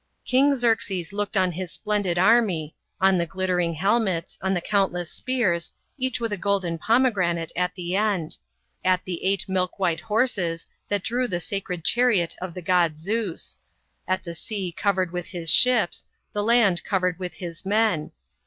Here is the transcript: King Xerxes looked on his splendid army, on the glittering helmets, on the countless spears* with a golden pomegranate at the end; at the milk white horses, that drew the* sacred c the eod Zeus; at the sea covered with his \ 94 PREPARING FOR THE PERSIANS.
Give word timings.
King 0.25 0.55
Xerxes 0.55 1.13
looked 1.13 1.37
on 1.37 1.51
his 1.51 1.71
splendid 1.71 2.17
army, 2.17 2.75
on 2.99 3.19
the 3.19 3.27
glittering 3.27 3.73
helmets, 3.75 4.39
on 4.41 4.55
the 4.55 4.59
countless 4.59 5.11
spears* 5.11 5.71
with 6.19 6.33
a 6.33 6.37
golden 6.37 6.79
pomegranate 6.79 7.51
at 7.55 7.75
the 7.75 7.95
end; 7.95 8.37
at 8.83 9.05
the 9.05 9.39
milk 9.47 9.77
white 9.77 9.99
horses, 9.99 10.65
that 10.89 11.03
drew 11.03 11.27
the* 11.27 11.39
sacred 11.39 11.85
c 11.85 12.01
the 12.01 12.63
eod 12.63 12.97
Zeus; 12.97 13.57
at 14.07 14.23
the 14.23 14.33
sea 14.33 14.73
covered 14.75 15.11
with 15.11 15.27
his 15.27 15.51
\ 15.65 15.65
94 15.65 16.05
PREPARING 16.45 16.77
FOR 16.83 17.11
THE 17.19 17.29
PERSIANS. 17.29 18.11